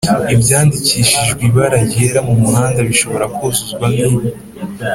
[0.33, 4.07] ibyandikishijeibara ryera mumuhanda bishobora kuzuzwa n’ki